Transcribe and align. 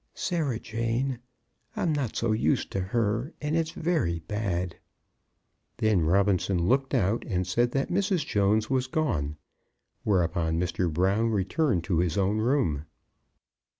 "Sarah 0.15 0.57
Jane. 0.59 1.19
I'm 1.75 1.93
not 1.93 2.15
so 2.15 2.31
used 2.31 2.71
to 2.71 2.79
her, 2.79 3.33
and 3.39 3.55
it's 3.55 3.69
very 3.69 4.17
bad." 4.21 4.77
Then 5.77 6.01
Robinson 6.07 6.57
looked 6.65 6.95
out 6.95 7.23
and 7.27 7.45
said 7.45 7.69
that 7.73 7.91
Mrs. 7.91 8.25
Jones 8.25 8.67
was 8.67 8.87
gone. 8.87 9.37
Whereupon 10.03 10.59
Mr. 10.59 10.91
Brown 10.91 11.29
returned 11.29 11.83
to 11.83 11.99
his 11.99 12.17
own 12.17 12.39
room. 12.39 12.85